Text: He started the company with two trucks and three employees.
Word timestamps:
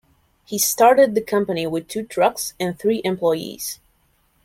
He 0.45 0.57
started 0.57 1.13
the 1.13 1.21
company 1.21 1.67
with 1.67 1.87
two 1.87 2.01
trucks 2.03 2.55
and 2.59 2.75
three 2.79 3.03
employees. 3.03 3.79